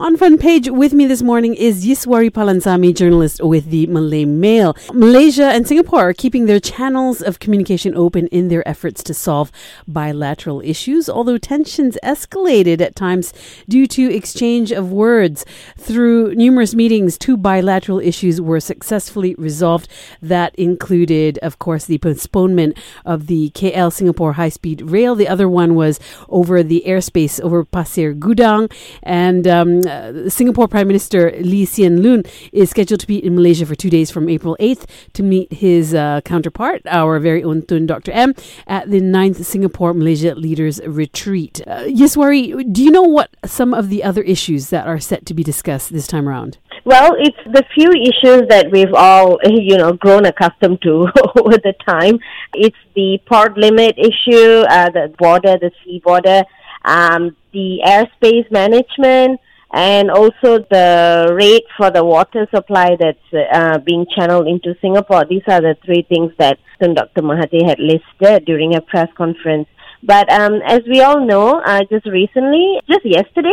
On 0.00 0.16
front 0.16 0.40
page 0.40 0.70
with 0.70 0.92
me 0.92 1.06
this 1.06 1.24
morning 1.24 1.56
is 1.56 1.84
Yiswari 1.84 2.30
Palansami, 2.30 2.94
journalist 2.94 3.42
with 3.42 3.70
the 3.70 3.88
Malay 3.88 4.24
Mail. 4.24 4.76
Malaysia 4.92 5.46
and 5.46 5.66
Singapore 5.66 6.10
are 6.10 6.12
keeping 6.12 6.46
their 6.46 6.60
channels 6.60 7.20
of 7.20 7.40
communication 7.40 7.96
open 7.96 8.28
in 8.28 8.46
their 8.46 8.66
efforts 8.66 9.02
to 9.02 9.12
solve 9.12 9.50
bilateral 9.88 10.60
issues, 10.60 11.08
although 11.08 11.36
tensions 11.36 11.98
escalated 12.04 12.80
at 12.80 12.94
times 12.94 13.32
due 13.68 13.88
to 13.88 14.14
exchange 14.14 14.70
of 14.70 14.92
words. 14.92 15.44
Through 15.76 16.36
numerous 16.36 16.76
meetings, 16.76 17.18
two 17.18 17.36
bilateral 17.36 17.98
issues 17.98 18.40
were 18.40 18.60
successfully 18.60 19.34
resolved. 19.34 19.88
That 20.22 20.54
included, 20.54 21.38
of 21.38 21.58
course, 21.58 21.86
the 21.86 21.98
postponement 21.98 22.78
of 23.04 23.26
the 23.26 23.50
KL 23.50 23.92
Singapore 23.92 24.34
high 24.34 24.50
speed 24.50 24.80
rail. 24.80 25.16
The 25.16 25.26
other 25.26 25.48
one 25.48 25.74
was 25.74 25.98
over 26.28 26.62
the 26.62 26.84
airspace 26.86 27.40
over 27.40 27.64
Pasir 27.64 28.14
Gudang 28.14 28.72
and 29.02 29.48
um, 29.48 29.87
uh, 29.88 30.28
Singapore 30.28 30.68
Prime 30.68 30.86
Minister 30.86 31.32
Lee 31.40 31.64
Hsien 31.64 31.98
Loong 31.98 32.28
is 32.52 32.70
scheduled 32.70 33.00
to 33.00 33.06
be 33.06 33.24
in 33.24 33.34
Malaysia 33.34 33.66
for 33.66 33.74
two 33.74 33.90
days 33.90 34.10
from 34.10 34.28
April 34.28 34.56
8th 34.60 34.88
to 35.14 35.22
meet 35.22 35.52
his 35.52 35.94
uh, 35.94 36.20
counterpart, 36.24 36.82
our 36.86 37.18
very 37.18 37.42
own 37.42 37.62
Tun 37.62 37.86
Dr. 37.86 38.12
M, 38.12 38.34
at 38.66 38.90
the 38.90 39.00
9th 39.00 39.44
Singapore 39.44 39.94
Malaysia 39.94 40.34
Leaders 40.34 40.80
Retreat. 40.86 41.60
Uh, 41.66 41.84
Yiswari, 41.84 42.72
do 42.72 42.82
you 42.82 42.90
know 42.90 43.02
what 43.02 43.30
some 43.44 43.74
of 43.74 43.88
the 43.88 44.04
other 44.04 44.22
issues 44.22 44.70
that 44.70 44.86
are 44.86 45.00
set 45.00 45.26
to 45.26 45.34
be 45.34 45.42
discussed 45.42 45.92
this 45.92 46.06
time 46.06 46.28
around? 46.28 46.58
Well, 46.84 47.16
it's 47.18 47.36
the 47.44 47.64
few 47.74 47.90
issues 47.90 48.48
that 48.48 48.70
we've 48.72 48.94
all, 48.94 49.38
you 49.44 49.76
know, 49.76 49.92
grown 49.92 50.24
accustomed 50.24 50.80
to 50.82 51.08
over 51.36 51.56
the 51.58 51.74
time. 51.86 52.18
It's 52.54 52.76
the 52.94 53.18
port 53.26 53.58
limit 53.58 53.98
issue, 53.98 54.64
uh, 54.68 54.90
the 54.90 55.14
border, 55.18 55.58
the 55.58 55.70
sea 55.84 56.00
border, 56.02 56.44
um, 56.84 57.36
the 57.52 57.80
airspace 57.84 58.50
management, 58.50 59.40
and 59.72 60.10
also 60.10 60.58
the 60.70 61.32
rate 61.34 61.64
for 61.76 61.90
the 61.90 62.04
water 62.04 62.46
supply 62.54 62.96
that's 62.98 63.52
uh, 63.52 63.78
being 63.78 64.06
channeled 64.16 64.48
into 64.48 64.74
Singapore. 64.80 65.24
These 65.28 65.42
are 65.46 65.60
the 65.60 65.76
three 65.84 66.06
things 66.08 66.32
that 66.38 66.58
Dr. 66.80 67.22
Mahathir 67.22 67.68
had 67.68 67.78
listed 67.78 68.46
during 68.46 68.74
a 68.74 68.80
press 68.80 69.08
conference. 69.16 69.68
But 70.02 70.30
um, 70.32 70.60
as 70.64 70.80
we 70.88 71.00
all 71.00 71.26
know, 71.26 71.60
uh, 71.60 71.80
just 71.90 72.06
recently, 72.06 72.80
just 72.88 73.04
yesterday, 73.04 73.52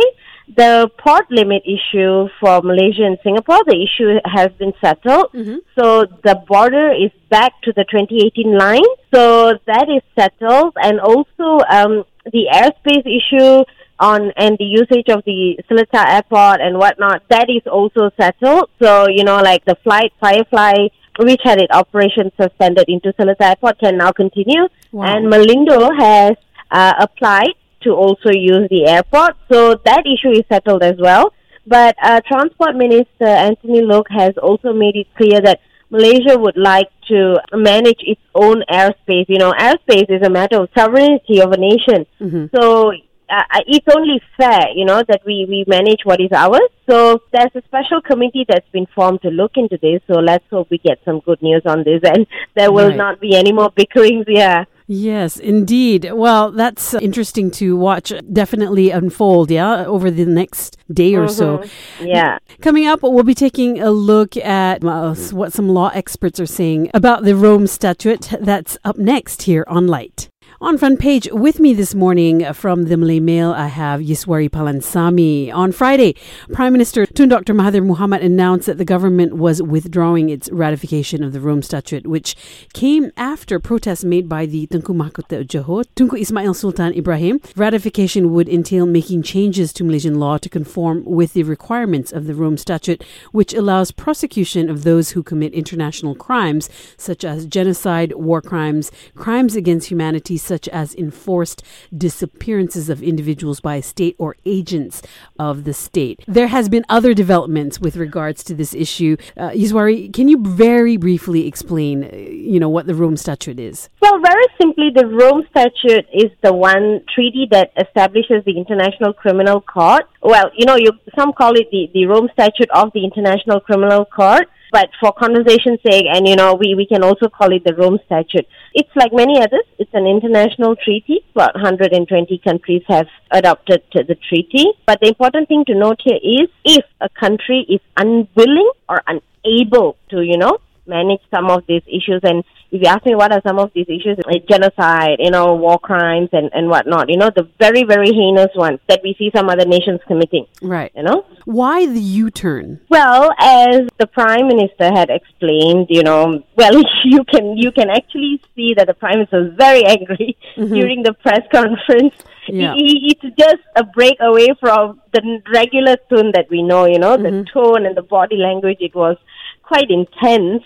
the 0.54 0.88
port 0.96 1.28
limit 1.28 1.64
issue 1.66 2.28
for 2.40 2.62
Malaysia 2.62 3.02
and 3.02 3.18
Singapore, 3.24 3.64
the 3.66 3.82
issue 3.82 4.20
has 4.24 4.52
been 4.58 4.72
settled. 4.80 5.32
Mm-hmm. 5.32 5.56
So 5.76 6.06
the 6.22 6.40
border 6.46 6.92
is 6.92 7.10
back 7.30 7.60
to 7.62 7.72
the 7.72 7.84
2018 7.90 8.56
line. 8.56 8.86
So 9.12 9.58
that 9.66 9.88
is 9.88 10.02
settled. 10.16 10.74
And 10.76 11.00
also 11.00 11.64
um, 11.68 12.04
the 12.32 12.46
airspace 12.52 13.04
issue 13.04 13.64
on 13.98 14.30
and 14.36 14.56
the 14.58 14.64
usage 14.64 15.08
of 15.08 15.24
the 15.24 15.58
Seletar 15.70 16.06
Airport 16.06 16.60
and 16.60 16.78
whatnot, 16.78 17.22
that 17.28 17.48
is 17.48 17.62
also 17.66 18.10
settled. 18.20 18.70
So, 18.82 19.08
you 19.08 19.24
know, 19.24 19.36
like 19.36 19.64
the 19.64 19.76
flight 19.82 20.12
Firefly 20.20 20.88
which 21.18 21.40
had 21.44 21.60
its 21.60 21.72
operation 21.72 22.30
suspended 22.40 22.84
into 22.88 23.12
Seletar 23.14 23.50
Airport 23.50 23.78
can 23.78 23.96
now 23.96 24.12
continue. 24.12 24.68
Wow. 24.92 25.04
And 25.06 25.32
Malindo 25.32 25.90
has 25.98 26.36
uh, 26.70 26.94
applied 26.98 27.54
to 27.82 27.90
also 27.90 28.30
use 28.32 28.68
the 28.70 28.86
airport. 28.86 29.36
So 29.50 29.76
that 29.84 30.04
issue 30.06 30.30
is 30.30 30.44
settled 30.50 30.82
as 30.82 30.96
well. 30.98 31.32
But 31.66 31.96
uh, 32.02 32.20
Transport 32.26 32.76
Minister 32.76 33.26
Anthony 33.26 33.82
Loke 33.82 34.08
has 34.10 34.32
also 34.40 34.72
made 34.72 34.96
it 34.96 35.06
clear 35.16 35.40
that 35.40 35.60
Malaysia 35.90 36.36
would 36.36 36.56
like 36.56 36.88
to 37.08 37.36
manage 37.52 38.00
its 38.00 38.20
own 38.34 38.62
airspace. 38.70 39.26
You 39.28 39.38
know, 39.38 39.52
airspace 39.52 40.10
is 40.10 40.22
a 40.24 40.30
matter 40.30 40.62
of 40.62 40.68
sovereignty 40.76 41.40
of 41.40 41.52
a 41.52 41.56
nation. 41.56 42.06
Mm-hmm. 42.20 42.56
So 42.56 42.92
uh, 43.28 43.60
it's 43.66 43.86
only 43.94 44.20
fair, 44.36 44.68
you 44.74 44.84
know, 44.84 45.02
that 45.08 45.22
we, 45.24 45.46
we 45.48 45.64
manage 45.66 46.00
what 46.04 46.20
is 46.20 46.32
ours. 46.32 46.68
So 46.88 47.22
there's 47.32 47.50
a 47.54 47.62
special 47.62 48.00
committee 48.00 48.44
that's 48.48 48.68
been 48.70 48.86
formed 48.94 49.22
to 49.22 49.28
look 49.28 49.52
into 49.56 49.78
this. 49.80 50.00
So 50.06 50.20
let's 50.20 50.44
hope 50.50 50.68
we 50.70 50.78
get 50.78 51.00
some 51.04 51.20
good 51.20 51.42
news 51.42 51.62
on 51.66 51.84
this 51.84 52.00
and 52.04 52.26
there 52.54 52.72
will 52.72 52.88
right. 52.88 52.96
not 52.96 53.20
be 53.20 53.36
any 53.36 53.52
more 53.52 53.70
bickerings. 53.70 54.26
Yeah. 54.28 54.64
Yes, 54.88 55.36
indeed. 55.36 56.12
Well, 56.12 56.52
that's 56.52 56.94
interesting 56.94 57.50
to 57.52 57.76
watch 57.76 58.12
definitely 58.32 58.90
unfold, 58.90 59.50
yeah, 59.50 59.84
over 59.84 60.12
the 60.12 60.26
next 60.26 60.76
day 60.92 61.16
or 61.16 61.26
mm-hmm. 61.26 61.64
so. 61.64 61.64
Yeah. 62.00 62.38
Coming 62.60 62.86
up, 62.86 63.02
we'll 63.02 63.24
be 63.24 63.34
taking 63.34 63.82
a 63.82 63.90
look 63.90 64.36
at 64.36 64.84
well, 64.84 65.16
what 65.32 65.52
some 65.52 65.68
law 65.68 65.90
experts 65.92 66.38
are 66.38 66.46
saying 66.46 66.92
about 66.94 67.24
the 67.24 67.34
Rome 67.34 67.66
Statute. 67.66 68.30
That's 68.40 68.78
up 68.84 68.96
next 68.96 69.42
here 69.42 69.64
on 69.66 69.88
Light. 69.88 70.28
On 70.58 70.78
front 70.78 70.98
page 70.98 71.28
with 71.32 71.60
me 71.60 71.74
this 71.74 71.94
morning 71.94 72.42
uh, 72.42 72.54
from 72.54 72.84
the 72.84 72.96
Malay 72.96 73.20
Mail, 73.20 73.52
I 73.52 73.66
have 73.66 74.00
Yiswari 74.00 74.48
Palansami. 74.48 75.52
On 75.52 75.70
Friday, 75.70 76.14
Prime 76.50 76.72
Minister 76.72 77.04
Tun 77.04 77.28
Dr. 77.28 77.52
Mahathir 77.52 77.86
Mohamad 77.86 78.24
announced 78.24 78.64
that 78.64 78.78
the 78.78 78.84
government 78.86 79.34
was 79.34 79.60
withdrawing 79.60 80.30
its 80.30 80.50
ratification 80.50 81.22
of 81.22 81.34
the 81.34 81.40
Rome 81.40 81.60
Statute, 81.60 82.06
which 82.06 82.34
came 82.72 83.12
after 83.18 83.60
protests 83.60 84.02
made 84.02 84.30
by 84.30 84.46
the 84.46 84.66
Tengku 84.68 84.96
Mahkota 84.96 85.46
Johor, 85.46 85.84
Tunku 85.94 86.18
Ismail 86.18 86.54
Sultan 86.54 86.94
Ibrahim. 86.94 87.38
Ratification 87.54 88.32
would 88.32 88.48
entail 88.48 88.86
making 88.86 89.24
changes 89.24 89.74
to 89.74 89.84
Malaysian 89.84 90.18
law 90.18 90.38
to 90.38 90.48
conform 90.48 91.04
with 91.04 91.34
the 91.34 91.42
requirements 91.42 92.12
of 92.12 92.26
the 92.26 92.34
Rome 92.34 92.56
Statute, 92.56 93.04
which 93.30 93.52
allows 93.52 93.90
prosecution 93.90 94.70
of 94.70 94.84
those 94.84 95.10
who 95.10 95.22
commit 95.22 95.52
international 95.52 96.14
crimes 96.14 96.70
such 96.96 97.26
as 97.26 97.44
genocide, 97.44 98.14
war 98.14 98.40
crimes, 98.40 98.90
crimes 99.14 99.54
against 99.54 99.90
humanity 99.90 100.38
such 100.46 100.68
as 100.68 100.94
enforced 100.94 101.62
disappearances 101.96 102.88
of 102.88 103.02
individuals 103.02 103.60
by 103.60 103.76
a 103.76 103.82
state 103.82 104.16
or 104.18 104.36
agents 104.44 105.02
of 105.38 105.64
the 105.64 105.74
state. 105.74 106.22
There 106.26 106.48
has 106.48 106.68
been 106.68 106.84
other 106.88 107.14
developments 107.14 107.80
with 107.80 107.96
regards 107.96 108.42
to 108.44 108.54
this 108.54 108.74
issue. 108.74 109.16
Uh, 109.36 109.50
can 109.50 110.28
you 110.28 110.38
very 110.42 110.96
briefly 110.96 111.46
explain, 111.46 112.04
uh, 112.04 112.16
you 112.16 112.60
know, 112.60 112.68
what 112.68 112.86
the 112.86 112.94
Rome 112.94 113.16
Statute 113.16 113.58
is? 113.58 113.88
Well, 114.00 114.20
very 114.20 114.46
simply, 114.60 114.90
the 114.94 115.06
Rome 115.06 115.42
Statute 115.50 116.06
is 116.12 116.30
the 116.42 116.54
one 116.54 117.02
treaty 117.14 117.46
that 117.50 117.72
establishes 117.76 118.44
the 118.44 118.56
International 118.56 119.12
Criminal 119.12 119.60
Court. 119.60 120.04
Well, 120.22 120.50
you 120.56 120.66
know, 120.66 120.76
you, 120.76 120.92
some 121.18 121.32
call 121.32 121.54
it 121.54 121.68
the, 121.70 121.88
the 121.92 122.06
Rome 122.06 122.28
Statute 122.32 122.70
of 122.70 122.92
the 122.94 123.04
International 123.04 123.60
Criminal 123.60 124.04
Court 124.04 124.48
but 124.72 124.90
for 125.00 125.12
conversation's 125.12 125.78
sake, 125.88 126.04
and 126.12 126.26
you 126.28 126.36
know, 126.36 126.54
we, 126.54 126.74
we 126.74 126.86
can 126.86 127.02
also 127.02 127.28
call 127.28 127.52
it 127.52 127.62
the 127.64 127.74
Rome 127.74 127.98
Statute. 128.04 128.46
It's 128.78 128.94
like 128.94 129.10
many 129.10 129.40
others, 129.40 129.64
it's 129.78 129.94
an 129.94 130.06
international 130.06 130.76
treaty. 130.76 131.24
About 131.34 131.54
120 131.54 132.38
countries 132.44 132.82
have 132.88 133.06
adopted 133.30 133.82
the 133.94 134.16
treaty. 134.28 134.66
But 134.86 135.00
the 135.00 135.08
important 135.08 135.48
thing 135.48 135.64
to 135.68 135.74
note 135.74 136.02
here 136.04 136.20
is 136.22 136.50
if 136.62 136.84
a 137.00 137.08
country 137.08 137.64
is 137.70 137.80
unwilling 137.96 138.70
or 138.86 139.00
unable 139.06 139.96
to, 140.10 140.20
you 140.20 140.36
know, 140.36 140.58
manage 140.86 141.20
some 141.30 141.50
of 141.50 141.64
these 141.66 141.82
issues 141.86 142.20
and 142.22 142.44
if 142.70 142.82
you 142.82 142.88
ask 142.88 143.06
me 143.06 143.14
what 143.14 143.32
are 143.32 143.40
some 143.46 143.58
of 143.58 143.70
these 143.74 143.86
issues, 143.88 144.18
like 144.26 144.46
genocide, 144.48 145.16
you 145.20 145.30
know, 145.30 145.54
war 145.54 145.78
crimes 145.78 146.28
and, 146.32 146.50
and 146.52 146.68
whatnot, 146.68 147.08
you 147.08 147.16
know, 147.16 147.30
the 147.34 147.48
very, 147.60 147.84
very 147.84 148.12
heinous 148.12 148.50
ones 148.56 148.80
that 148.88 149.00
we 149.04 149.14
see 149.18 149.30
some 149.34 149.48
other 149.48 149.64
nations 149.64 150.00
committing. 150.06 150.46
Right. 150.60 150.90
You 150.96 151.04
know? 151.04 151.26
Why 151.44 151.86
the 151.86 152.00
U 152.00 152.30
turn? 152.30 152.80
Well, 152.88 153.32
as 153.38 153.82
the 153.98 154.06
Prime 154.08 154.48
Minister 154.48 154.90
had 154.92 155.10
explained, 155.10 155.86
you 155.90 156.02
know, 156.02 156.42
well, 156.56 156.82
you 157.04 157.22
can 157.24 157.56
you 157.56 157.70
can 157.70 157.88
actually 157.88 158.42
see 158.56 158.74
that 158.74 158.88
the 158.88 158.94
Prime 158.94 159.18
Minister 159.18 159.44
was 159.44 159.52
very 159.56 159.84
angry 159.84 160.36
mm-hmm. 160.56 160.74
during 160.74 161.02
the 161.02 161.12
press 161.12 161.42
conference. 161.52 162.14
Yeah. 162.48 162.74
He, 162.74 163.14
it's 163.16 163.36
just 163.38 163.62
a 163.76 163.84
break 163.84 164.16
away 164.20 164.48
from 164.58 165.00
the 165.12 165.40
regular 165.52 165.96
tone 166.10 166.32
that 166.34 166.46
we 166.50 166.62
know, 166.62 166.86
you 166.86 166.98
know, 166.98 167.16
mm-hmm. 167.16 167.22
the 167.22 167.44
tone 167.44 167.86
and 167.86 167.96
the 167.96 168.02
body 168.02 168.36
language. 168.36 168.78
It 168.80 168.94
was 168.94 169.16
quite 169.62 169.90
intense. 169.90 170.62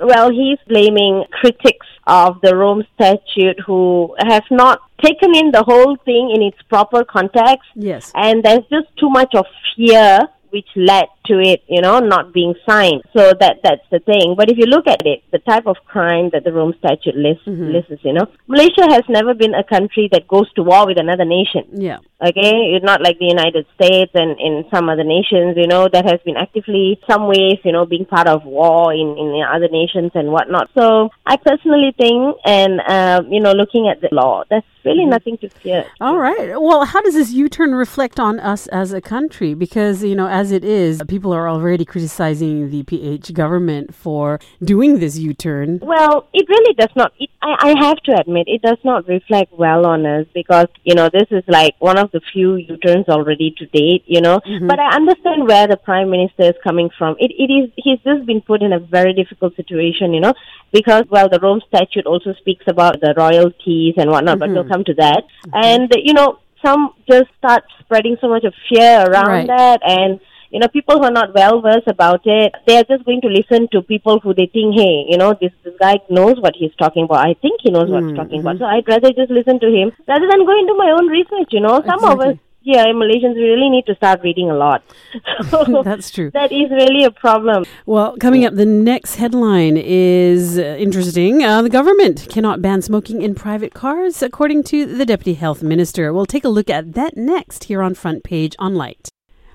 Well, 0.00 0.30
he's 0.30 0.58
blaming 0.68 1.24
critics 1.30 1.86
of 2.06 2.40
the 2.42 2.56
Rome 2.56 2.84
Statute 2.94 3.60
who 3.66 4.14
have 4.18 4.44
not 4.50 4.80
taken 5.02 5.34
in 5.34 5.50
the 5.50 5.62
whole 5.62 5.96
thing 6.04 6.30
in 6.34 6.42
its 6.42 6.60
proper 6.68 7.04
context. 7.04 7.68
Yes. 7.74 8.12
And 8.14 8.42
there's 8.42 8.64
just 8.70 8.88
too 8.98 9.10
much 9.10 9.34
of 9.34 9.46
fear 9.76 10.20
which 10.50 10.68
led 10.76 11.06
to 11.26 11.38
it, 11.38 11.62
you 11.68 11.80
know, 11.80 12.00
not 12.00 12.32
being 12.32 12.54
signed. 12.68 13.02
So 13.16 13.32
that 13.40 13.60
that's 13.62 13.86
the 13.90 14.00
thing. 14.00 14.34
But 14.36 14.50
if 14.50 14.58
you 14.58 14.66
look 14.66 14.86
at 14.86 15.06
it, 15.06 15.22
the 15.30 15.38
type 15.38 15.66
of 15.66 15.76
crime 15.86 16.30
that 16.32 16.44
the 16.44 16.52
Rome 16.52 16.74
Statute 16.78 17.16
lists, 17.16 17.44
mm-hmm. 17.46 17.72
lists, 17.72 18.04
you 18.04 18.12
know, 18.12 18.26
Malaysia 18.46 18.86
has 18.90 19.02
never 19.08 19.34
been 19.34 19.54
a 19.54 19.64
country 19.64 20.08
that 20.12 20.28
goes 20.28 20.52
to 20.54 20.62
war 20.62 20.86
with 20.86 20.98
another 20.98 21.24
nation. 21.24 21.64
Yeah. 21.72 21.98
Okay, 22.24 22.74
it's 22.74 22.84
not 22.84 23.02
like 23.02 23.18
the 23.18 23.26
United 23.26 23.66
States 23.74 24.12
and 24.14 24.38
in 24.38 24.64
some 24.72 24.88
other 24.88 25.02
nations, 25.02 25.56
you 25.56 25.66
know, 25.66 25.88
that 25.92 26.04
has 26.04 26.20
been 26.24 26.36
actively, 26.36 27.00
some 27.10 27.26
ways, 27.26 27.58
you 27.64 27.72
know, 27.72 27.84
being 27.84 28.04
part 28.04 28.28
of 28.28 28.44
war 28.44 28.92
in 28.92 29.18
in 29.18 29.42
other 29.42 29.68
nations 29.68 30.12
and 30.14 30.30
whatnot. 30.30 30.70
So 30.78 31.10
I 31.26 31.36
personally 31.36 31.92
think, 31.98 32.36
and 32.44 32.80
uh, 32.80 33.22
you 33.28 33.40
know, 33.40 33.52
looking 33.52 33.88
at 33.88 34.00
the 34.00 34.08
law, 34.12 34.44
there's 34.48 34.62
really 34.84 35.00
mm-hmm. 35.00 35.10
nothing 35.10 35.38
to 35.38 35.48
fear. 35.48 35.84
All 36.00 36.18
right. 36.18 36.60
Well, 36.60 36.84
how 36.84 37.00
does 37.00 37.14
this 37.14 37.32
U-turn 37.32 37.74
reflect 37.74 38.20
on 38.20 38.38
us 38.38 38.68
as 38.68 38.92
a 38.92 39.00
country? 39.00 39.54
Because 39.54 40.04
you 40.04 40.14
know, 40.14 40.28
as 40.28 40.52
it 40.52 40.64
is, 40.64 41.02
people 41.12 41.32
are 41.38 41.46
already 41.46 41.84
criticizing 41.84 42.70
the 42.70 42.82
PH 42.84 43.34
government 43.34 43.94
for 43.94 44.40
doing 44.72 44.98
this 44.98 45.18
U 45.18 45.34
turn. 45.34 45.78
Well, 45.94 46.14
it 46.32 46.48
really 46.48 46.74
does 46.82 46.94
not. 46.96 47.12
It, 47.20 47.28
I, 47.42 47.52
I 47.68 47.70
have 47.86 47.98
to 48.06 48.12
admit, 48.18 48.44
it 48.48 48.62
does 48.62 48.78
not 48.82 49.06
reflect 49.06 49.52
well 49.52 49.84
on 49.84 50.06
us 50.06 50.26
because, 50.32 50.68
you 50.84 50.94
know, 50.94 51.10
this 51.12 51.28
is 51.30 51.44
like 51.48 51.74
one 51.80 51.98
of 51.98 52.10
the 52.12 52.22
few 52.32 52.56
U 52.56 52.76
turns 52.78 53.08
already 53.10 53.54
to 53.58 53.66
date, 53.66 54.04
you 54.06 54.22
know. 54.22 54.40
Mm-hmm. 54.40 54.68
But 54.68 54.78
I 54.78 54.96
understand 55.00 55.46
where 55.46 55.66
the 55.66 55.76
Prime 55.76 56.08
Minister 56.10 56.44
is 56.52 56.58
coming 56.64 56.88
from. 56.96 57.16
It, 57.18 57.30
it 57.44 57.50
is, 57.52 57.70
he's 57.76 58.00
just 58.08 58.24
been 58.24 58.40
put 58.40 58.62
in 58.62 58.72
a 58.72 58.80
very 58.80 59.12
difficult 59.12 59.54
situation, 59.54 60.14
you 60.14 60.20
know, 60.20 60.32
because, 60.72 61.04
well, 61.10 61.28
the 61.28 61.40
Rome 61.40 61.60
Statute 61.68 62.06
also 62.06 62.32
speaks 62.40 62.64
about 62.68 63.02
the 63.02 63.12
royalties 63.16 63.94
and 63.98 64.10
whatnot, 64.10 64.38
mm-hmm. 64.38 64.52
but 64.52 64.54
we'll 64.54 64.72
come 64.72 64.84
to 64.84 64.94
that. 64.94 65.24
Mm-hmm. 65.24 65.64
And, 65.68 65.92
you 66.08 66.14
know, 66.14 66.38
some 66.64 66.94
just 67.10 67.28
start 67.36 67.64
spreading 67.80 68.16
so 68.20 68.28
much 68.28 68.44
of 68.44 68.54
fear 68.70 69.04
around 69.10 69.28
right. 69.28 69.46
that 69.48 69.80
and 69.82 70.20
you 70.52 70.60
know, 70.60 70.68
people 70.68 70.98
who 70.98 71.04
are 71.04 71.10
not 71.10 71.34
well 71.34 71.60
versed 71.60 71.88
about 71.88 72.20
it, 72.24 72.52
they 72.66 72.76
are 72.76 72.84
just 72.84 73.04
going 73.04 73.22
to 73.22 73.28
listen 73.28 73.68
to 73.72 73.82
people 73.82 74.20
who 74.20 74.34
they 74.34 74.46
think, 74.52 74.74
hey, 74.76 75.06
you 75.08 75.16
know, 75.16 75.34
this, 75.40 75.52
this 75.64 75.74
guy 75.80 75.98
knows 76.10 76.38
what 76.40 76.54
he's 76.54 76.74
talking 76.78 77.04
about. 77.04 77.26
I 77.26 77.34
think 77.40 77.60
he 77.62 77.70
knows 77.70 77.84
mm-hmm. 77.84 77.92
what 77.92 78.04
he's 78.04 78.16
talking 78.16 78.40
about. 78.40 78.56
Mm-hmm. 78.56 78.64
So 78.64 78.76
I'd 78.76 78.86
rather 78.86 79.12
just 79.12 79.30
listen 79.30 79.58
to 79.60 79.66
him 79.66 79.92
rather 80.06 80.28
than 80.28 80.44
go 80.44 80.58
into 80.58 80.74
my 80.76 80.90
own 80.90 81.08
research, 81.08 81.48
you 81.50 81.60
know. 81.60 81.82
Some 81.86 82.04
exactly. 82.04 82.28
of 82.28 82.34
us 82.34 82.38
yeah, 82.64 82.84
Malaysians 82.86 83.34
really 83.34 83.68
need 83.68 83.86
to 83.86 83.94
start 83.96 84.20
reading 84.22 84.50
a 84.50 84.54
lot. 84.54 84.82
So 85.50 85.82
That's 85.84 86.10
true. 86.10 86.30
That 86.30 86.52
is 86.52 86.70
really 86.70 87.04
a 87.04 87.10
problem. 87.10 87.64
Well, 87.86 88.16
coming 88.18 88.44
up, 88.44 88.54
the 88.54 88.66
next 88.66 89.16
headline 89.16 89.76
is 89.76 90.58
uh, 90.58 90.76
interesting. 90.78 91.42
Uh, 91.42 91.62
the 91.62 91.68
government 91.68 92.26
cannot 92.30 92.62
ban 92.62 92.80
smoking 92.82 93.22
in 93.22 93.34
private 93.34 93.74
cars, 93.74 94.22
according 94.22 94.62
to 94.64 94.86
the 94.86 95.04
Deputy 95.04 95.34
Health 95.34 95.62
Minister. 95.62 96.12
We'll 96.12 96.26
take 96.26 96.44
a 96.44 96.48
look 96.48 96.70
at 96.70 96.92
that 96.94 97.16
next 97.16 97.64
here 97.64 97.82
on 97.82 97.94
Front 97.94 98.24
Page 98.24 98.54
on 98.58 98.74
Light. 98.74 99.08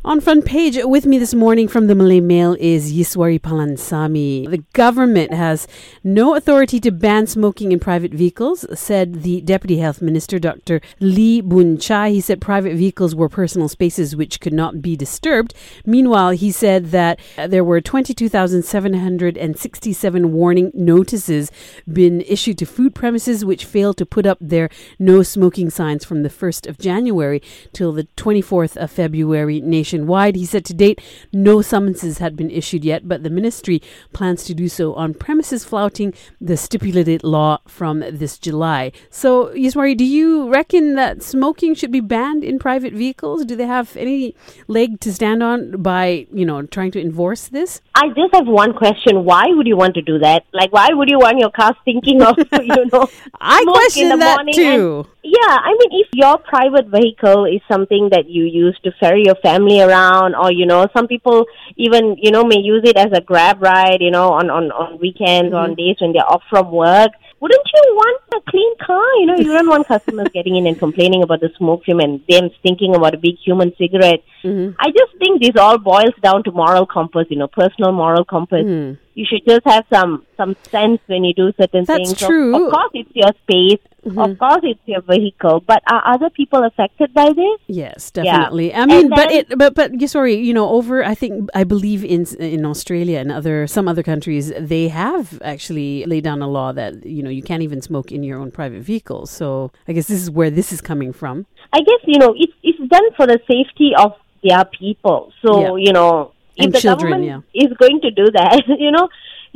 On 0.07 0.21
front 0.21 0.45
page 0.45 0.79
with 0.81 1.05
me 1.05 1.17
this 1.17 1.33
morning 1.33 1.67
from 1.67 1.87
the 1.87 1.95
Malay 1.95 2.21
Mail 2.21 2.55
is 2.61 2.93
Yiswari 2.93 3.41
Palansamy. 3.41 4.49
The 4.49 4.63
government 4.71 5.33
has 5.33 5.67
no 6.01 6.33
authority 6.33 6.79
to 6.79 6.91
ban 6.91 7.27
smoking 7.27 7.73
in 7.73 7.79
private 7.79 8.13
vehicles, 8.13 8.65
said 8.73 9.23
the 9.23 9.41
Deputy 9.41 9.79
Health 9.79 10.01
Minister, 10.01 10.39
Dr. 10.39 10.79
Lee 11.01 11.41
Boon 11.41 11.77
Chye. 11.77 12.11
He 12.11 12.21
said 12.21 12.39
private 12.39 12.77
vehicles 12.77 13.15
were 13.15 13.27
personal 13.27 13.67
spaces 13.67 14.15
which 14.15 14.39
could 14.39 14.53
not 14.53 14.81
be 14.81 14.95
disturbed. 14.95 15.53
Meanwhile, 15.85 16.29
he 16.29 16.51
said 16.51 16.91
that 16.91 17.19
there 17.35 17.65
were 17.65 17.81
22,767 17.81 20.31
warning 20.31 20.71
notices 20.73 21.51
been 21.91 22.21
issued 22.21 22.57
to 22.59 22.65
food 22.65 22.95
premises 22.95 23.43
which 23.43 23.65
failed 23.65 23.97
to 23.97 24.05
put 24.05 24.25
up 24.25 24.37
their 24.39 24.69
no 24.99 25.21
smoking 25.21 25.69
signs 25.69 26.05
from 26.05 26.23
the 26.23 26.29
1st 26.29 26.65
of 26.65 26.77
January 26.77 27.41
till 27.73 27.91
the 27.91 28.05
24th 28.15 28.77
of 28.77 28.89
February 28.89 29.59
nation 29.59 29.96
nationwide. 29.97 30.35
He 30.35 30.45
said 30.45 30.65
to 30.65 30.73
date, 30.73 31.01
no 31.33 31.61
summonses 31.61 32.19
had 32.19 32.35
been 32.35 32.49
issued 32.49 32.85
yet, 32.85 33.07
but 33.07 33.23
the 33.23 33.29
ministry 33.29 33.81
plans 34.13 34.43
to 34.45 34.53
do 34.53 34.67
so 34.67 34.93
on 34.93 35.13
premises 35.13 35.65
flouting 35.65 36.13
the 36.39 36.57
stipulated 36.57 37.23
law 37.23 37.59
from 37.67 37.99
this 37.99 38.37
July. 38.37 38.91
So, 39.09 39.47
Yiswari, 39.55 39.95
do 39.97 40.05
you 40.05 40.51
reckon 40.51 40.95
that 40.95 41.23
smoking 41.23 41.75
should 41.75 41.91
be 41.91 42.01
banned 42.01 42.43
in 42.43 42.59
private 42.59 42.93
vehicles? 42.93 43.45
Do 43.45 43.55
they 43.55 43.65
have 43.65 43.95
any 43.97 44.35
leg 44.67 44.99
to 45.01 45.13
stand 45.13 45.43
on 45.43 45.81
by, 45.81 46.27
you 46.31 46.45
know, 46.45 46.61
trying 46.63 46.91
to 46.91 47.01
enforce 47.01 47.47
this? 47.47 47.81
I 47.95 48.07
just 48.09 48.33
have 48.33 48.47
one 48.47 48.73
question. 48.73 49.25
Why 49.25 49.45
would 49.47 49.67
you 49.67 49.77
want 49.77 49.95
to 49.95 50.01
do 50.01 50.19
that? 50.19 50.45
Like, 50.53 50.71
why 50.71 50.89
would 50.91 51.09
you 51.09 51.19
want 51.19 51.39
your 51.39 51.51
car 51.51 51.75
thinking 51.85 52.21
of, 52.21 52.37
you 52.61 52.85
know, 52.91 53.09
I 53.41 53.63
question 53.65 54.19
that 54.19 54.45
too. 54.53 55.07
Yeah, 55.23 55.57
I 55.59 55.71
mean, 55.71 56.01
if 56.01 56.07
your 56.13 56.37
private 56.37 56.87
vehicle 56.87 57.45
is 57.45 57.59
something 57.69 58.09
that 58.11 58.29
you 58.29 58.45
use 58.45 58.79
to 58.83 58.91
ferry 58.97 59.23
your 59.25 59.35
family 59.35 59.76
around, 59.81 60.35
or 60.35 60.51
you 60.51 60.65
know, 60.65 60.87
some 60.95 61.07
people 61.07 61.45
even 61.75 62.15
you 62.17 62.31
know 62.31 62.43
may 62.43 62.59
use 62.59 62.81
it 62.85 62.97
as 62.97 63.11
a 63.13 63.21
grab 63.21 63.61
ride, 63.61 64.01
you 64.01 64.11
know, 64.11 64.33
on 64.33 64.49
on 64.49 64.71
on 64.71 64.99
weekends, 64.99 65.53
mm-hmm. 65.53 65.71
on 65.71 65.75
days 65.75 65.97
when 65.99 66.13
they're 66.13 66.25
off 66.25 66.43
from 66.49 66.71
work. 66.71 67.11
Wouldn't 67.39 67.69
you 67.71 67.83
want 67.93 68.21
a 68.33 68.41
clean 68.49 68.73
car? 68.83 69.19
You 69.19 69.27
know, 69.27 69.35
you 69.35 69.53
don't 69.53 69.69
want 69.69 69.87
customers 69.87 70.27
getting 70.33 70.55
in 70.55 70.65
and 70.65 70.79
complaining 70.79 71.21
about 71.21 71.39
the 71.39 71.51
smoke 71.55 71.83
fume 71.85 71.99
and 71.99 72.19
them 72.27 72.49
thinking 72.63 72.95
about 72.95 73.13
a 73.13 73.17
big 73.17 73.35
human 73.37 73.75
cigarette. 73.77 74.23
Mm-hmm. 74.43 74.73
I 74.79 74.87
just 74.87 75.15
think 75.19 75.43
this 75.43 75.55
all 75.55 75.77
boils 75.77 76.15
down 76.23 76.43
to 76.45 76.51
moral 76.51 76.87
compass, 76.87 77.27
you 77.29 77.37
know, 77.37 77.47
personal 77.47 77.91
moral 77.91 78.25
compass. 78.25 78.65
Mm 78.65 78.97
you 79.17 79.25
should 79.27 79.43
just 79.47 79.65
have 79.65 79.83
some 79.91 80.23
some 80.37 80.55
sense 80.69 81.01
when 81.07 81.23
you 81.23 81.33
do 81.33 81.51
certain 81.59 81.85
That's 81.85 82.11
things. 82.11 82.19
True. 82.19 82.55
Of, 82.55 82.61
of 82.61 82.71
course, 82.71 82.91
it's 82.93 83.09
your 83.15 83.31
space. 83.41 83.81
Mm-hmm. 84.07 84.19
Of 84.19 84.39
course, 84.39 84.61
it's 84.63 84.79
your 84.85 85.01
vehicle. 85.01 85.63
But 85.65 85.83
are 85.91 86.01
other 86.05 86.29
people 86.29 86.63
affected 86.63 87.13
by 87.13 87.33
this? 87.33 87.59
Yes, 87.67 88.11
definitely. 88.11 88.69
Yeah. 88.69 88.81
I 88.81 88.85
mean, 88.85 89.09
but 89.09 89.31
it, 89.31 89.57
but 89.57 89.75
but 89.75 89.91
sorry, 90.09 90.35
you 90.35 90.53
know, 90.53 90.69
over. 90.69 91.03
I 91.03 91.15
think 91.15 91.49
I 91.53 91.63
believe 91.63 92.05
in 92.05 92.25
in 92.39 92.65
Australia 92.65 93.19
and 93.19 93.31
other 93.31 93.67
some 93.67 93.87
other 93.87 94.03
countries, 94.03 94.53
they 94.57 94.87
have 94.87 95.41
actually 95.43 96.05
laid 96.05 96.23
down 96.23 96.41
a 96.41 96.47
law 96.47 96.71
that 96.71 97.05
you 97.05 97.21
know 97.21 97.29
you 97.29 97.43
can't 97.43 97.63
even 97.63 97.81
smoke 97.81 98.11
in 98.11 98.23
your 98.23 98.39
own 98.39 98.51
private 98.51 98.81
vehicle. 98.81 99.25
So 99.25 99.71
I 99.87 99.93
guess 99.93 100.07
this 100.07 100.21
is 100.21 100.31
where 100.31 100.49
this 100.49 100.71
is 100.71 100.81
coming 100.81 101.11
from. 101.11 101.45
I 101.73 101.79
guess 101.79 102.01
you 102.05 102.19
know 102.19 102.33
it's 102.37 102.53
it's 102.63 102.79
done 102.89 103.11
for 103.17 103.27
the 103.27 103.39
safety 103.47 103.91
of 103.97 104.13
their 104.43 104.63
people. 104.65 105.33
So 105.41 105.77
yeah. 105.77 105.85
you 105.85 105.93
know 105.93 106.31
if 106.57 106.71
the 106.71 106.79
children, 106.79 107.11
government 107.11 107.45
yeah. 107.53 107.65
is 107.65 107.73
going 107.77 108.01
to 108.01 108.11
do 108.11 108.31
that, 108.31 108.63
you 108.79 108.91
know, 108.91 109.09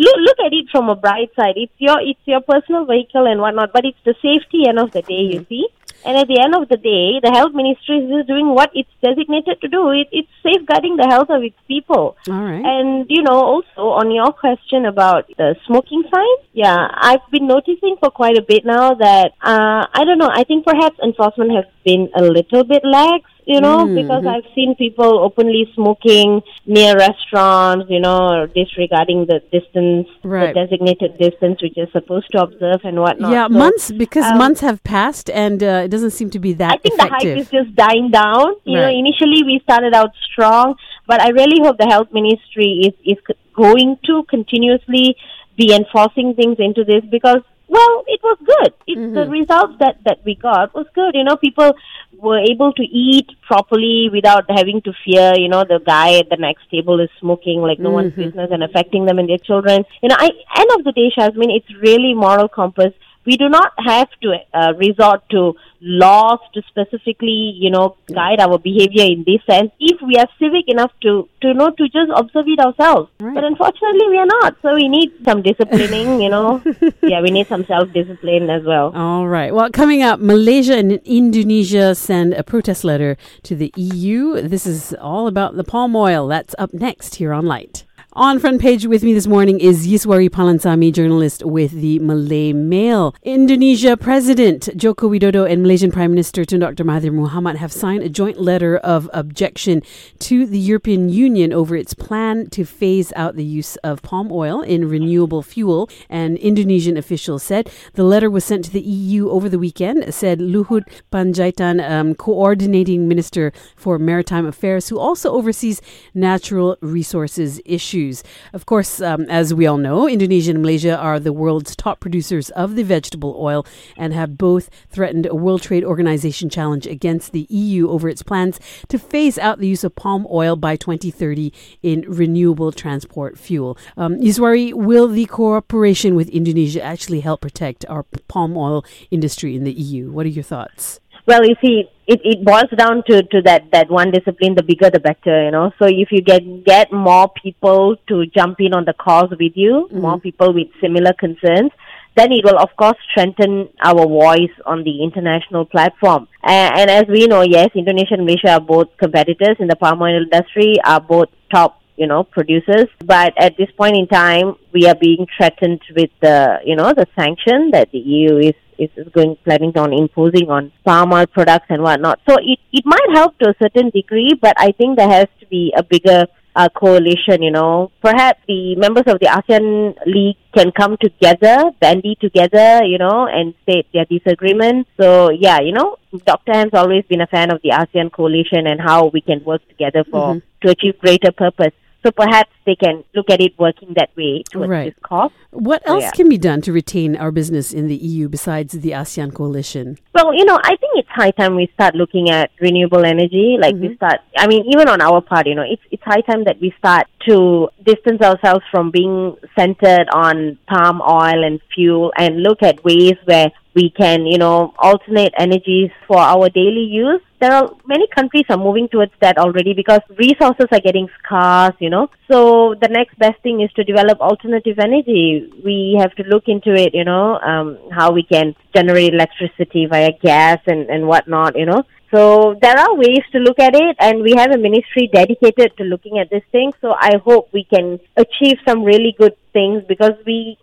look 0.05 0.17
look 0.27 0.39
at 0.45 0.53
it 0.53 0.67
from 0.71 0.89
a 0.89 0.95
bright 0.95 1.31
side. 1.35 1.55
It's 1.55 1.77
your 1.77 1.99
it's 2.01 2.25
your 2.25 2.41
personal 2.41 2.85
vehicle 2.85 3.25
and 3.25 3.39
whatnot, 3.39 3.73
but 3.73 3.85
it's 3.85 4.03
the 4.03 4.15
safety 4.21 4.67
end 4.67 4.79
of 4.79 4.91
the 4.91 5.01
day. 5.01 5.23
You 5.33 5.45
see, 5.49 5.67
and 6.05 6.17
at 6.17 6.27
the 6.27 6.39
end 6.41 6.55
of 6.55 6.67
the 6.69 6.77
day, 6.77 7.19
the 7.21 7.31
health 7.31 7.53
ministry 7.53 7.97
is 7.97 8.09
just 8.09 8.27
doing 8.27 8.49
what 8.55 8.71
it's 8.73 8.89
designated 9.01 9.61
to 9.61 9.67
do. 9.67 9.89
It, 9.91 10.07
it's 10.11 10.33
safeguarding 10.41 10.97
the 10.97 11.07
health 11.07 11.29
of 11.29 11.43
its 11.43 11.57
people. 11.67 12.17
All 12.27 12.33
right. 12.33 12.65
And 12.65 13.05
you 13.09 13.21
know, 13.21 13.37
also 13.53 13.93
on 14.01 14.11
your 14.11 14.33
question 14.33 14.85
about 14.85 15.27
the 15.37 15.55
smoking 15.67 16.03
sign, 16.13 16.35
yeah, 16.53 16.87
I've 17.09 17.25
been 17.31 17.47
noticing 17.47 17.97
for 17.99 18.09
quite 18.09 18.37
a 18.37 18.41
bit 18.41 18.65
now 18.65 18.95
that 18.95 19.33
uh, 19.41 19.85
I 19.93 20.03
don't 20.05 20.17
know. 20.17 20.31
I 20.31 20.43
think 20.43 20.65
perhaps 20.65 20.97
enforcement 21.03 21.51
has 21.51 21.65
been 21.85 22.09
a 22.15 22.23
little 22.23 22.63
bit 22.63 22.81
lax 22.83 23.29
you 23.45 23.59
know, 23.59 23.85
mm-hmm. 23.85 23.95
because 23.95 24.25
I've 24.25 24.49
seen 24.53 24.75
people 24.75 25.19
openly 25.19 25.71
smoking 25.73 26.41
near 26.65 26.95
restaurants, 26.95 27.89
you 27.89 27.99
know, 27.99 28.47
disregarding 28.53 29.25
the 29.25 29.41
distance, 29.51 30.07
right. 30.23 30.53
the 30.53 30.61
designated 30.61 31.17
distance 31.17 31.61
which 31.61 31.77
is 31.77 31.89
supposed 31.91 32.31
to 32.31 32.41
observe 32.41 32.81
and 32.83 32.99
whatnot. 32.99 33.31
Yeah, 33.31 33.47
so, 33.47 33.53
months 33.53 33.91
because 33.91 34.25
um, 34.25 34.37
months 34.37 34.61
have 34.61 34.83
passed 34.83 35.29
and 35.29 35.63
uh, 35.63 35.83
it 35.85 35.89
doesn't 35.89 36.11
seem 36.11 36.29
to 36.31 36.39
be 36.39 36.53
that. 36.53 36.73
I 36.73 36.77
think 36.77 36.95
effective. 36.95 37.21
the 37.21 37.29
hype 37.29 37.37
is 37.37 37.49
just 37.49 37.75
dying 37.75 38.11
down. 38.11 38.55
You 38.63 38.79
right. 38.79 38.91
know, 38.91 38.99
initially 38.99 39.43
we 39.43 39.59
started 39.63 39.93
out 39.93 40.11
strong, 40.31 40.75
but 41.07 41.21
I 41.21 41.29
really 41.29 41.59
hope 41.63 41.77
the 41.77 41.87
health 41.87 42.09
ministry 42.11 42.81
is 42.87 43.17
is 43.17 43.35
going 43.55 43.97
to 44.05 44.23
continuously 44.29 45.15
be 45.57 45.73
enforcing 45.73 46.33
things 46.35 46.57
into 46.59 46.83
this 46.83 47.03
because 47.09 47.41
well, 47.71 48.03
it 48.05 48.19
was 48.21 48.37
good. 48.53 48.73
It, 48.85 48.97
mm-hmm. 48.97 49.13
The 49.15 49.29
results 49.29 49.75
that, 49.79 50.03
that 50.03 50.19
we 50.25 50.35
got 50.35 50.75
was 50.75 50.87
good. 50.93 51.15
You 51.15 51.23
know, 51.23 51.37
people 51.37 51.71
were 52.17 52.39
able 52.39 52.73
to 52.73 52.83
eat 52.83 53.29
properly 53.47 54.09
without 54.11 54.43
having 54.49 54.81
to 54.81 54.91
fear, 55.05 55.33
you 55.37 55.47
know, 55.47 55.63
the 55.63 55.79
guy 55.79 56.19
at 56.19 56.29
the 56.29 56.35
next 56.35 56.69
table 56.69 56.99
is 56.99 57.09
smoking 57.19 57.61
like 57.61 57.79
no 57.79 57.87
mm-hmm. 57.87 57.95
one's 57.95 58.13
business 58.13 58.49
and 58.51 58.61
affecting 58.61 59.05
them 59.05 59.19
and 59.19 59.29
their 59.29 59.37
children. 59.37 59.85
You 60.03 60.09
know, 60.09 60.17
I, 60.19 60.31
end 60.57 60.69
of 60.77 60.83
the 60.83 60.91
day, 60.91 61.11
Shazmin, 61.17 61.55
it's 61.55 61.73
really 61.81 62.13
moral 62.13 62.49
compass 62.49 62.93
we 63.25 63.37
do 63.37 63.49
not 63.49 63.73
have 63.77 64.09
to 64.21 64.35
uh, 64.53 64.73
resort 64.77 65.21
to 65.29 65.53
laws 65.81 66.39
to 66.53 66.61
specifically, 66.67 67.53
you 67.55 67.69
know, 67.69 67.97
guide 68.13 68.39
our 68.39 68.57
behavior 68.57 69.03
in 69.03 69.23
this 69.25 69.41
sense 69.49 69.71
if 69.79 69.99
we 70.01 70.15
are 70.15 70.27
civic 70.39 70.65
enough 70.67 70.91
to, 71.01 71.27
to 71.41 71.53
know 71.53 71.71
to 71.71 71.83
just 71.85 72.11
observe 72.15 72.45
it 72.47 72.59
ourselves. 72.59 73.09
Right. 73.19 73.33
But 73.33 73.43
unfortunately, 73.43 74.07
we 74.09 74.17
are 74.17 74.25
not. 74.25 74.55
So 74.61 74.75
we 74.75 74.87
need 74.87 75.11
some 75.25 75.41
disciplining, 75.41 76.21
you 76.21 76.29
know. 76.29 76.61
yeah, 77.01 77.21
we 77.21 77.31
need 77.31 77.47
some 77.47 77.65
self 77.65 77.91
discipline 77.93 78.49
as 78.49 78.63
well. 78.63 78.91
All 78.95 79.27
right. 79.27 79.53
Well, 79.53 79.69
coming 79.71 80.03
up, 80.03 80.19
Malaysia 80.19 80.77
and 80.77 80.93
Indonesia 81.05 81.95
send 81.95 82.33
a 82.33 82.43
protest 82.43 82.83
letter 82.83 83.17
to 83.43 83.55
the 83.55 83.73
EU. 83.75 84.41
This 84.41 84.65
is 84.65 84.93
all 85.01 85.27
about 85.27 85.55
the 85.55 85.63
palm 85.63 85.95
oil. 85.95 86.27
That's 86.27 86.55
up 86.57 86.73
next 86.73 87.15
here 87.15 87.33
on 87.33 87.45
Light. 87.45 87.85
On 88.13 88.39
front 88.39 88.59
page 88.59 88.85
with 88.85 89.03
me 89.03 89.13
this 89.13 89.25
morning 89.25 89.61
is 89.61 89.87
Yiswari 89.87 90.29
Palansamy, 90.29 90.91
journalist 90.91 91.45
with 91.45 91.71
the 91.71 91.97
Malay 91.99 92.51
Mail. 92.51 93.15
Indonesia 93.23 93.95
President 93.95 94.67
Joko 94.75 95.09
Widodo 95.09 95.49
and 95.49 95.61
Malaysian 95.61 95.93
Prime 95.93 96.11
Minister 96.11 96.43
Tun 96.43 96.59
Dr. 96.59 96.83
Mahathir 96.83 97.13
Mohamad 97.13 97.55
have 97.55 97.71
signed 97.71 98.03
a 98.03 98.09
joint 98.09 98.37
letter 98.37 98.75
of 98.75 99.09
objection 99.13 99.81
to 100.19 100.45
the 100.45 100.59
European 100.59 101.07
Union 101.07 101.53
over 101.53 101.73
its 101.73 101.93
plan 101.93 102.49
to 102.49 102.65
phase 102.65 103.13
out 103.15 103.37
the 103.37 103.45
use 103.45 103.77
of 103.77 104.01
palm 104.01 104.29
oil 104.29 104.59
in 104.59 104.89
renewable 104.89 105.41
fuel. 105.41 105.89
And 106.09 106.35
Indonesian 106.39 106.97
officials 106.97 107.43
said 107.43 107.69
the 107.93 108.03
letter 108.03 108.29
was 108.29 108.43
sent 108.43 108.65
to 108.65 108.71
the 108.71 108.81
EU 108.81 109.29
over 109.29 109.47
the 109.47 109.57
weekend, 109.57 110.13
said 110.13 110.39
Luhut 110.39 110.83
Panjaitan, 111.13 111.79
um, 111.89 112.15
coordinating 112.15 113.07
minister 113.07 113.53
for 113.77 113.97
maritime 113.97 114.45
affairs, 114.45 114.89
who 114.89 114.99
also 114.99 115.31
oversees 115.31 115.81
natural 116.13 116.75
resources 116.81 117.61
issues. 117.63 118.00
Issues. 118.01 118.23
Of 118.53 118.65
course, 118.65 119.01
um, 119.01 119.25
as 119.29 119.53
we 119.53 119.65
all 119.65 119.77
know, 119.77 120.07
Indonesia 120.07 120.51
and 120.51 120.61
Malaysia 120.61 120.97
are 120.97 121.19
the 121.19 121.33
world's 121.33 121.75
top 121.75 121.99
producers 121.99 122.49
of 122.51 122.75
the 122.75 122.83
vegetable 122.83 123.35
oil 123.39 123.65
and 123.97 124.13
have 124.13 124.37
both 124.37 124.69
threatened 124.89 125.25
a 125.25 125.35
World 125.35 125.61
Trade 125.61 125.83
Organization 125.83 126.49
challenge 126.49 126.87
against 126.87 127.31
the 127.31 127.47
EU 127.49 127.89
over 127.89 128.09
its 128.09 128.23
plans 128.23 128.59
to 128.89 128.97
phase 128.97 129.37
out 129.37 129.59
the 129.59 129.67
use 129.67 129.83
of 129.83 129.95
palm 129.95 130.27
oil 130.31 130.55
by 130.55 130.75
2030 130.75 131.53
in 131.81 132.01
renewable 132.07 132.71
transport 132.71 133.37
fuel. 133.37 133.77
Um, 133.97 134.19
Iswari, 134.19 134.73
will 134.73 135.07
the 135.07 135.25
cooperation 135.25 136.15
with 136.15 136.29
Indonesia 136.29 136.81
actually 136.81 137.21
help 137.21 137.41
protect 137.41 137.85
our 137.87 138.03
palm 138.27 138.57
oil 138.57 138.83
industry 139.11 139.55
in 139.55 139.63
the 139.63 139.73
EU? 139.73 140.11
What 140.11 140.25
are 140.25 140.29
your 140.29 140.43
thoughts? 140.43 140.99
Well, 141.27 141.45
you 141.45 141.55
see, 141.63 141.89
it, 142.07 142.19
it 142.23 142.43
boils 142.43 142.69
down 142.77 143.03
to, 143.07 143.23
to 143.23 143.41
that, 143.43 143.71
that 143.71 143.89
one 143.89 144.11
discipline, 144.11 144.55
the 144.55 144.63
bigger 144.63 144.89
the 144.89 144.99
better, 144.99 145.45
you 145.45 145.51
know. 145.51 145.71
So 145.79 145.87
if 145.87 146.11
you 146.11 146.21
get 146.21 146.41
get 146.65 146.91
more 146.91 147.29
people 147.29 147.95
to 148.09 148.25
jump 148.25 148.59
in 148.59 148.73
on 148.73 148.85
the 148.85 148.93
cause 148.93 149.29
with 149.31 149.53
you, 149.55 149.87
mm-hmm. 149.87 150.01
more 150.01 150.19
people 150.19 150.53
with 150.53 150.67
similar 150.81 151.13
concerns, 151.13 151.71
then 152.17 152.31
it 152.31 152.43
will 152.43 152.59
of 152.59 152.69
course 152.75 152.97
strengthen 153.09 153.69
our 153.81 154.05
voice 154.07 154.55
on 154.65 154.83
the 154.83 155.03
international 155.03 155.65
platform. 155.65 156.27
And, 156.43 156.79
and 156.79 156.89
as 156.89 157.05
we 157.07 157.27
know, 157.27 157.43
yes, 157.43 157.69
Indonesia 157.75 158.15
and 158.15 158.25
Malaysia 158.25 158.53
are 158.53 158.59
both 158.59 158.89
competitors 158.97 159.57
in 159.59 159.67
the 159.67 159.75
palm 159.75 160.01
oil 160.01 160.23
industry, 160.23 160.75
are 160.83 160.99
both 160.99 161.29
top 161.53 161.81
you 161.97 162.07
know, 162.07 162.23
producers. 162.23 162.87
But 163.05 163.33
at 163.37 163.57
this 163.57 163.69
point 163.77 163.95
in 163.95 164.07
time, 164.07 164.55
we 164.73 164.87
are 164.87 164.95
being 164.95 165.27
threatened 165.37 165.81
with 165.95 166.09
the, 166.19 166.57
you 166.65 166.75
know, 166.75 166.93
the 166.93 167.05
sanction 167.15 167.69
that 167.71 167.91
the 167.91 167.99
EU 167.99 168.37
is 168.37 168.55
is 168.81 169.07
going 169.13 169.35
planning 169.43 169.77
on 169.77 169.93
imposing 169.93 170.49
on 170.49 170.71
palm 170.85 171.13
oil 171.13 171.27
products 171.27 171.67
and 171.69 171.81
whatnot. 171.83 172.19
So 172.27 172.35
it 172.39 172.59
it 172.71 172.85
might 172.85 173.09
help 173.13 173.37
to 173.39 173.49
a 173.49 173.55
certain 173.61 173.89
degree, 173.89 174.33
but 174.41 174.55
I 174.57 174.71
think 174.71 174.97
there 174.97 175.09
has 175.09 175.27
to 175.39 175.45
be 175.47 175.73
a 175.77 175.83
bigger 175.83 176.25
uh, 176.55 176.69
coalition. 176.69 177.41
You 177.41 177.51
know, 177.51 177.91
perhaps 178.01 178.39
the 178.47 178.75
members 178.75 179.03
of 179.07 179.19
the 179.19 179.27
ASEAN 179.27 179.95
League 180.05 180.37
can 180.55 180.71
come 180.71 180.97
together, 180.99 181.71
bandy 181.79 182.17
together, 182.19 182.83
you 182.83 182.97
know, 182.97 183.27
and 183.27 183.53
state 183.63 183.87
their 183.93 184.05
disagreement. 184.05 184.87
So 184.99 185.29
yeah, 185.31 185.59
you 185.61 185.71
know, 185.71 185.97
Dr. 186.25 186.51
M's 186.53 186.73
always 186.73 187.05
been 187.05 187.21
a 187.21 187.27
fan 187.27 187.51
of 187.51 187.61
the 187.61 187.69
ASEAN 187.69 188.11
coalition 188.11 188.67
and 188.67 188.79
how 188.81 189.07
we 189.07 189.21
can 189.21 189.43
work 189.43 189.67
together 189.67 190.03
for 190.09 190.35
mm-hmm. 190.35 190.67
to 190.67 190.71
achieve 190.71 190.99
greater 190.99 191.31
purpose. 191.31 191.73
So 192.03 192.11
perhaps 192.11 192.49
they 192.65 192.75
can 192.75 193.03
look 193.13 193.29
at 193.29 193.41
it 193.41 193.57
working 193.59 193.93
that 193.95 194.09
way 194.17 194.43
towards 194.51 194.69
right. 194.69 194.85
this 194.85 195.03
cause. 195.03 195.31
What 195.51 195.81
else 195.85 196.03
yeah. 196.03 196.11
can 196.11 196.29
be 196.29 196.37
done 196.37 196.61
to 196.61 196.71
retain 196.71 197.15
our 197.17 197.29
business 197.29 197.73
in 197.73 197.87
the 197.87 197.95
EU 197.95 198.29
besides 198.29 198.71
the 198.73 198.91
ASEAN 198.91 199.33
coalition? 199.33 199.97
Well, 200.15 200.33
you 200.33 200.45
know, 200.45 200.57
I 200.63 200.75
think 200.77 200.93
it's 200.95 201.09
high 201.09 201.31
time 201.31 201.55
we 201.55 201.69
start 201.73 201.93
looking 201.93 202.29
at 202.29 202.51
renewable 202.61 203.03
energy. 203.03 203.57
Like 203.59 203.75
mm-hmm. 203.75 203.87
we 203.87 203.95
start, 203.95 204.21
I 204.37 204.47
mean, 204.47 204.63
even 204.71 204.87
on 204.87 205.01
our 205.01 205.19
part, 205.19 205.47
you 205.47 205.55
know, 205.55 205.65
it's 205.67 205.81
it's 205.91 206.03
high 206.03 206.21
time 206.21 206.45
that 206.45 206.61
we 206.61 206.73
start 206.77 207.07
to 207.27 207.69
distance 207.85 208.21
ourselves 208.21 208.63
from 208.71 208.91
being 208.91 209.35
centered 209.57 210.07
on 210.13 210.57
palm 210.67 211.01
oil 211.01 211.43
and 211.43 211.59
fuel 211.75 212.13
and 212.17 212.41
look 212.41 212.63
at 212.63 212.83
ways 212.83 213.15
where 213.25 213.51
we 213.73 213.89
can, 213.89 214.25
you 214.25 214.37
know, 214.37 214.73
alternate 214.77 215.33
energies 215.37 215.91
for 216.07 216.17
our 216.17 216.49
daily 216.49 216.87
use. 216.89 217.21
There 217.39 217.51
are 217.51 217.71
many 217.87 218.07
countries 218.13 218.45
are 218.49 218.57
moving 218.57 218.87
towards 218.89 219.13
that 219.21 219.37
already 219.37 219.73
because 219.73 220.01
resources 220.17 220.67
are 220.71 220.79
getting 220.79 221.07
scarce, 221.23 221.75
you 221.79 221.89
know. 221.89 222.09
So 222.29 222.75
the 222.79 222.89
next 222.89 223.17
best 223.17 223.41
thing 223.41 223.61
is 223.61 223.71
to 223.73 223.83
develop 223.83 224.19
alternative 224.19 224.77
energy. 224.77 225.40
We 225.63 225.97
have 225.99 226.13
to 226.15 226.23
look 226.23 226.45
into 226.47 226.73
it, 226.73 226.93
you 226.93 227.03
know, 227.03 227.39
um, 227.39 227.77
how 227.91 228.11
we 228.11 228.23
can 228.23 228.55
generate 228.75 229.13
electricity 229.13 229.85
via 229.85 230.11
gas 230.21 230.59
and, 230.67 230.89
and 230.89 231.07
whatnot, 231.07 231.57
you 231.57 231.65
know. 231.65 231.83
So 232.13 232.55
there 232.61 232.77
are 232.77 232.93
ways 232.95 233.23
to 233.31 233.39
look 233.39 233.57
at 233.59 233.73
it, 233.73 233.95
and 233.99 234.21
we 234.21 234.33
have 234.35 234.51
a 234.51 234.57
ministry 234.57 235.09
dedicated 235.13 235.77
to 235.77 235.83
looking 235.83 236.19
at 236.19 236.29
this 236.29 236.43
thing. 236.51 236.73
So 236.81 236.91
I 236.91 237.17
hope 237.23 237.49
we 237.53 237.63
can 237.63 237.99
achieve 238.17 238.57
some 238.67 238.83
really 238.83 239.15
good 239.17 239.35
things 239.53 239.83
because 239.87 240.13
we 240.25 240.57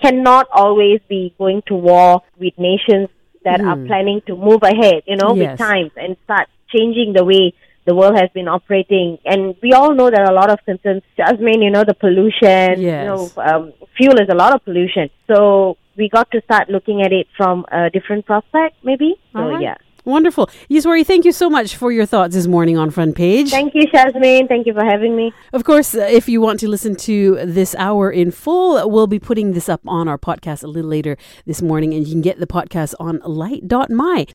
cannot 0.00 0.48
always 0.50 1.00
be 1.08 1.34
going 1.36 1.62
to 1.66 1.74
war 1.74 2.22
with 2.38 2.54
nations 2.58 3.08
that 3.44 3.60
mm. 3.60 3.66
are 3.66 3.76
hmm. 3.76 3.86
planning 3.86 4.22
to 4.26 4.34
move 4.34 4.62
ahead, 4.62 5.02
you 5.06 5.16
know, 5.16 5.34
yes. 5.34 5.50
with 5.50 5.58
times 5.58 5.90
and 5.96 6.16
start 6.24 6.48
changing 6.74 7.12
the 7.12 7.24
way 7.24 7.52
the 7.86 7.94
world 7.94 8.16
has 8.16 8.30
been 8.34 8.48
operating. 8.48 9.18
And 9.24 9.54
we 9.62 9.72
all 9.72 9.94
know 9.94 10.10
there 10.10 10.24
are 10.24 10.32
a 10.32 10.34
lot 10.34 10.50
of 10.50 10.58
concerns. 10.64 11.02
Jasmine, 11.16 11.62
you 11.62 11.70
know, 11.70 11.84
the 11.84 11.94
pollution, 11.94 12.80
yes. 12.80 12.80
you 12.80 12.90
know, 13.08 13.30
um, 13.36 13.72
fuel 13.96 14.14
is 14.14 14.28
a 14.30 14.34
lot 14.34 14.54
of 14.54 14.64
pollution. 14.64 15.10
So 15.26 15.76
we 15.96 16.08
got 16.08 16.30
to 16.32 16.40
start 16.42 16.68
looking 16.68 17.02
at 17.02 17.12
it 17.12 17.26
from 17.36 17.64
a 17.70 17.90
different 17.90 18.26
prospect, 18.26 18.76
maybe. 18.82 19.16
So, 19.32 19.40
right. 19.40 19.62
yeah. 19.62 19.76
Wonderful. 20.04 20.48
Yiswari, 20.68 21.06
thank 21.06 21.24
you 21.24 21.32
so 21.32 21.48
much 21.48 21.76
for 21.76 21.90
your 21.90 22.04
thoughts 22.04 22.34
this 22.34 22.46
morning 22.46 22.76
on 22.76 22.90
Front 22.90 23.16
Page. 23.16 23.48
Thank 23.48 23.74
you, 23.74 23.86
Shazmin. 23.86 24.48
Thank 24.48 24.66
you 24.66 24.74
for 24.74 24.84
having 24.84 25.16
me. 25.16 25.32
Of 25.54 25.64
course, 25.64 25.94
uh, 25.94 26.00
if 26.00 26.28
you 26.28 26.42
want 26.42 26.60
to 26.60 26.68
listen 26.68 26.94
to 26.96 27.36
this 27.46 27.74
hour 27.76 28.10
in 28.10 28.30
full, 28.30 28.90
we'll 28.90 29.06
be 29.06 29.18
putting 29.18 29.52
this 29.52 29.66
up 29.66 29.80
on 29.86 30.06
our 30.06 30.18
podcast 30.18 30.62
a 30.62 30.66
little 30.66 30.90
later 30.90 31.16
this 31.46 31.62
morning, 31.62 31.94
and 31.94 32.06
you 32.06 32.12
can 32.12 32.20
get 32.20 32.38
the 32.38 32.46
podcast 32.46 32.94
on 33.00 33.18
light.my. 33.24 34.22